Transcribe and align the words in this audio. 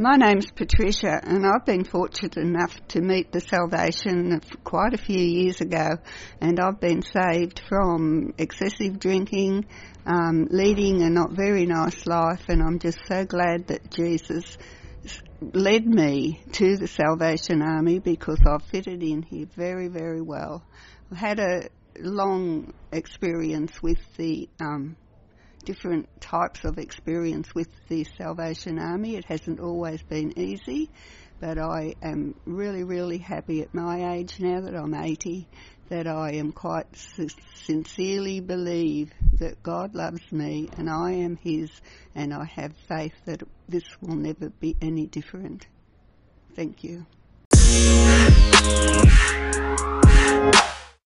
My 0.00 0.14
name's 0.14 0.48
Patricia, 0.52 1.20
and 1.24 1.44
I've 1.44 1.64
been 1.66 1.82
fortunate 1.82 2.36
enough 2.36 2.72
to 2.90 3.00
meet 3.00 3.32
the 3.32 3.40
salvation 3.40 4.40
quite 4.62 4.94
a 4.94 4.96
few 4.96 5.18
years 5.18 5.60
ago, 5.60 5.98
and 6.40 6.60
I've 6.60 6.78
been 6.78 7.02
saved 7.02 7.60
from 7.68 8.32
excessive 8.38 9.00
drinking, 9.00 9.66
um, 10.06 10.46
leading 10.52 11.02
a 11.02 11.10
not 11.10 11.32
very 11.32 11.66
nice 11.66 12.06
life, 12.06 12.48
and 12.48 12.62
I'm 12.62 12.78
just 12.78 13.00
so 13.08 13.24
glad 13.24 13.66
that 13.66 13.90
Jesus 13.90 14.56
led 15.40 15.84
me 15.84 16.44
to 16.52 16.76
the 16.76 16.86
Salvation 16.86 17.60
Army 17.60 17.98
because 17.98 18.38
I've 18.46 18.62
fitted 18.70 19.02
in 19.02 19.22
here 19.22 19.48
very, 19.56 19.88
very 19.88 20.22
well. 20.22 20.62
I've 21.10 21.18
had 21.18 21.40
a 21.40 21.70
long 21.98 22.72
experience 22.92 23.82
with 23.82 23.98
the 24.16 24.48
um, 24.60 24.94
different 25.68 26.08
types 26.18 26.64
of 26.64 26.78
experience 26.78 27.54
with 27.54 27.68
the 27.88 28.02
Salvation 28.16 28.78
Army. 28.78 29.16
It 29.16 29.26
hasn't 29.26 29.60
always 29.60 30.00
been 30.00 30.32
easy, 30.38 30.88
but 31.40 31.58
I 31.58 31.94
am 32.00 32.34
really, 32.46 32.84
really 32.84 33.18
happy 33.18 33.60
at 33.60 33.74
my 33.74 34.14
age 34.14 34.40
now 34.40 34.62
that 34.62 34.74
I'm 34.74 34.94
80 34.94 35.46
that 35.90 36.06
I 36.06 36.36
am 36.36 36.52
quite 36.52 36.86
sincerely 37.54 38.40
believe 38.40 39.12
that 39.40 39.62
God 39.62 39.94
loves 39.94 40.32
me 40.32 40.70
and 40.78 40.88
I 40.88 41.12
am 41.12 41.36
His, 41.36 41.70
and 42.14 42.32
I 42.32 42.44
have 42.44 42.74
faith 42.88 43.12
that 43.26 43.42
this 43.68 43.84
will 44.00 44.16
never 44.16 44.48
be 44.48 44.74
any 44.80 45.06
different. 45.06 45.66
Thank 46.56 46.82
you. 46.82 47.04